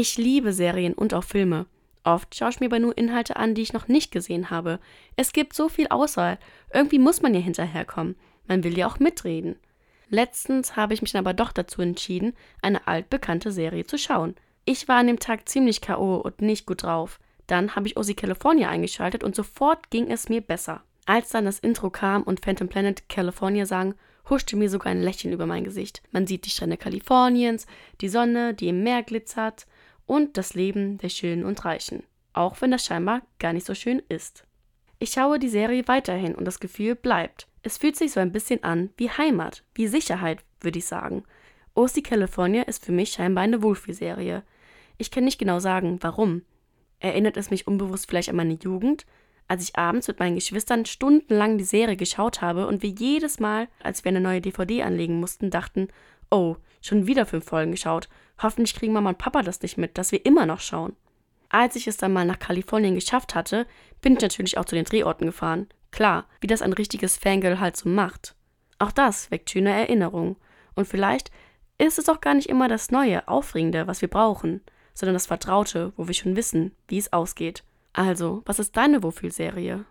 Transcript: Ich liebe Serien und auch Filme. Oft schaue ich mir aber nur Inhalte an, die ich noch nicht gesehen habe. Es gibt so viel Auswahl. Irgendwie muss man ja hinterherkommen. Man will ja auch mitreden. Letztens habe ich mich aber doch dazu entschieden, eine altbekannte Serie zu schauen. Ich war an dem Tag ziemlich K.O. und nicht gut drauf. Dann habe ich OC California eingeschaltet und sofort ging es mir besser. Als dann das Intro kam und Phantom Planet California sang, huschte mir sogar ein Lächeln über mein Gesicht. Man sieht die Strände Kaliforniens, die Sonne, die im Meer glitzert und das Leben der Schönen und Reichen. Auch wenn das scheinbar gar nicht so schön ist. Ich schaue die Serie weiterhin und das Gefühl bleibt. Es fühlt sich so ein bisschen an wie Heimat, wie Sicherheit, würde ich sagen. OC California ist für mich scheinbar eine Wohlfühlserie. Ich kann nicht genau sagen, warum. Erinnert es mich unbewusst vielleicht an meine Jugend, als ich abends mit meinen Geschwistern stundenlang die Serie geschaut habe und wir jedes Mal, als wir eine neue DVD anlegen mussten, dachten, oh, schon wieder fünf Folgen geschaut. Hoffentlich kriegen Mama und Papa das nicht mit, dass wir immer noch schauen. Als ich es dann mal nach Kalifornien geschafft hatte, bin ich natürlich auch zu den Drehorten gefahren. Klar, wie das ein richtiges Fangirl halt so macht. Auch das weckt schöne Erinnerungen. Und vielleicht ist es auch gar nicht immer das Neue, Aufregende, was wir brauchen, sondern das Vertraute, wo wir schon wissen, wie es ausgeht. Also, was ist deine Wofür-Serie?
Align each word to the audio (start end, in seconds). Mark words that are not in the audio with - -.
Ich 0.00 0.16
liebe 0.16 0.52
Serien 0.52 0.94
und 0.94 1.12
auch 1.12 1.24
Filme. 1.24 1.66
Oft 2.04 2.36
schaue 2.36 2.50
ich 2.50 2.60
mir 2.60 2.66
aber 2.66 2.78
nur 2.78 2.96
Inhalte 2.96 3.34
an, 3.34 3.56
die 3.56 3.62
ich 3.62 3.72
noch 3.72 3.88
nicht 3.88 4.12
gesehen 4.12 4.48
habe. 4.48 4.78
Es 5.16 5.32
gibt 5.32 5.54
so 5.54 5.68
viel 5.68 5.88
Auswahl. 5.88 6.38
Irgendwie 6.72 7.00
muss 7.00 7.20
man 7.20 7.34
ja 7.34 7.40
hinterherkommen. 7.40 8.14
Man 8.46 8.62
will 8.62 8.78
ja 8.78 8.86
auch 8.86 9.00
mitreden. 9.00 9.56
Letztens 10.08 10.76
habe 10.76 10.94
ich 10.94 11.02
mich 11.02 11.16
aber 11.16 11.34
doch 11.34 11.50
dazu 11.50 11.82
entschieden, 11.82 12.34
eine 12.62 12.86
altbekannte 12.86 13.50
Serie 13.50 13.88
zu 13.88 13.98
schauen. 13.98 14.36
Ich 14.64 14.86
war 14.86 14.98
an 14.98 15.08
dem 15.08 15.18
Tag 15.18 15.48
ziemlich 15.48 15.80
K.O. 15.80 16.18
und 16.18 16.42
nicht 16.42 16.64
gut 16.64 16.84
drauf. 16.84 17.18
Dann 17.48 17.74
habe 17.74 17.88
ich 17.88 17.96
OC 17.96 18.16
California 18.16 18.68
eingeschaltet 18.68 19.24
und 19.24 19.34
sofort 19.34 19.90
ging 19.90 20.12
es 20.12 20.28
mir 20.28 20.42
besser. 20.42 20.84
Als 21.06 21.30
dann 21.30 21.44
das 21.44 21.58
Intro 21.58 21.90
kam 21.90 22.22
und 22.22 22.44
Phantom 22.44 22.68
Planet 22.68 23.08
California 23.08 23.66
sang, 23.66 23.96
huschte 24.30 24.54
mir 24.54 24.70
sogar 24.70 24.92
ein 24.92 25.02
Lächeln 25.02 25.34
über 25.34 25.46
mein 25.46 25.64
Gesicht. 25.64 26.02
Man 26.12 26.28
sieht 26.28 26.46
die 26.46 26.50
Strände 26.50 26.76
Kaliforniens, 26.76 27.66
die 28.00 28.08
Sonne, 28.08 28.54
die 28.54 28.68
im 28.68 28.84
Meer 28.84 29.02
glitzert 29.02 29.66
und 30.08 30.36
das 30.36 30.54
Leben 30.54 30.98
der 30.98 31.10
Schönen 31.10 31.44
und 31.44 31.64
Reichen. 31.64 32.02
Auch 32.32 32.60
wenn 32.60 32.72
das 32.72 32.84
scheinbar 32.84 33.22
gar 33.38 33.52
nicht 33.52 33.66
so 33.66 33.74
schön 33.74 34.02
ist. 34.08 34.44
Ich 34.98 35.10
schaue 35.10 35.38
die 35.38 35.48
Serie 35.48 35.86
weiterhin 35.86 36.34
und 36.34 36.44
das 36.44 36.58
Gefühl 36.58 36.96
bleibt. 36.96 37.46
Es 37.62 37.78
fühlt 37.78 37.94
sich 37.94 38.12
so 38.12 38.20
ein 38.20 38.32
bisschen 38.32 38.64
an 38.64 38.90
wie 38.96 39.10
Heimat, 39.10 39.62
wie 39.74 39.86
Sicherheit, 39.86 40.40
würde 40.60 40.78
ich 40.78 40.86
sagen. 40.86 41.24
OC 41.74 42.02
California 42.02 42.62
ist 42.62 42.84
für 42.84 42.90
mich 42.92 43.10
scheinbar 43.10 43.44
eine 43.44 43.62
Wohlfühlserie. 43.62 44.42
Ich 44.96 45.10
kann 45.10 45.24
nicht 45.24 45.38
genau 45.38 45.60
sagen, 45.60 45.98
warum. 46.00 46.42
Erinnert 46.98 47.36
es 47.36 47.50
mich 47.50 47.68
unbewusst 47.68 48.08
vielleicht 48.08 48.30
an 48.30 48.36
meine 48.36 48.58
Jugend, 48.60 49.06
als 49.48 49.62
ich 49.62 49.76
abends 49.76 50.06
mit 50.08 50.20
meinen 50.20 50.34
Geschwistern 50.34 50.84
stundenlang 50.84 51.58
die 51.58 51.64
Serie 51.64 51.96
geschaut 51.96 52.42
habe 52.42 52.66
und 52.66 52.82
wir 52.82 52.90
jedes 52.90 53.40
Mal, 53.40 53.68
als 53.82 54.04
wir 54.04 54.10
eine 54.10 54.20
neue 54.20 54.42
DVD 54.42 54.82
anlegen 54.82 55.18
mussten, 55.18 55.50
dachten, 55.50 55.88
oh, 56.30 56.56
schon 56.82 57.06
wieder 57.06 57.26
fünf 57.26 57.46
Folgen 57.46 57.72
geschaut. 57.72 58.08
Hoffentlich 58.40 58.74
kriegen 58.74 58.92
Mama 58.92 59.10
und 59.10 59.18
Papa 59.18 59.42
das 59.42 59.62
nicht 59.62 59.78
mit, 59.78 59.98
dass 59.98 60.12
wir 60.12 60.24
immer 60.24 60.46
noch 60.46 60.60
schauen. 60.60 60.94
Als 61.48 61.76
ich 61.76 61.86
es 61.88 61.96
dann 61.96 62.12
mal 62.12 62.26
nach 62.26 62.38
Kalifornien 62.38 62.94
geschafft 62.94 63.34
hatte, 63.34 63.66
bin 64.02 64.14
ich 64.14 64.20
natürlich 64.20 64.58
auch 64.58 64.66
zu 64.66 64.74
den 64.74 64.84
Drehorten 64.84 65.26
gefahren. 65.26 65.66
Klar, 65.90 66.26
wie 66.40 66.46
das 66.46 66.60
ein 66.60 66.74
richtiges 66.74 67.16
Fangirl 67.16 67.58
halt 67.58 67.76
so 67.76 67.88
macht. 67.88 68.34
Auch 68.78 68.92
das 68.92 69.30
weckt 69.30 69.50
schöne 69.50 69.70
Erinnerungen. 69.70 70.36
Und 70.74 70.86
vielleicht 70.86 71.30
ist 71.78 71.98
es 71.98 72.08
auch 72.08 72.20
gar 72.20 72.34
nicht 72.34 72.48
immer 72.48 72.68
das 72.68 72.90
Neue, 72.90 73.26
Aufregende, 73.26 73.86
was 73.86 74.02
wir 74.02 74.08
brauchen, 74.08 74.60
sondern 74.94 75.14
das 75.14 75.26
Vertraute, 75.26 75.92
wo 75.96 76.06
wir 76.06 76.14
schon 76.14 76.36
wissen, 76.36 76.72
wie 76.86 76.98
es 76.98 77.12
ausgeht. 77.12 77.64
Also, 77.92 78.42
was 78.46 78.58
ist 78.58 78.76
deine 78.76 79.02
Wofür-Serie? 79.02 79.84